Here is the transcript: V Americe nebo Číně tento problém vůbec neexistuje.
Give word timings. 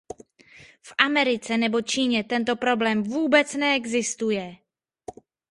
V 0.81 0.93
Americe 0.97 1.57
nebo 1.57 1.81
Číně 1.81 2.23
tento 2.23 2.55
problém 2.55 3.03
vůbec 3.03 3.53
neexistuje. 3.55 4.55